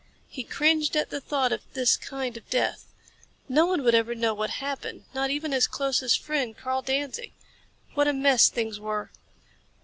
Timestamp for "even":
5.29-5.51